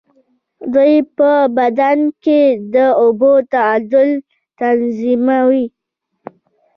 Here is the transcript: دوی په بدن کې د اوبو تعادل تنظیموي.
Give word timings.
دوی 0.73 0.93
په 1.17 1.31
بدن 1.57 1.99
کې 2.23 2.41
د 2.73 2.75
اوبو 3.03 3.31
تعادل 3.53 4.09
تنظیموي. 4.59 5.65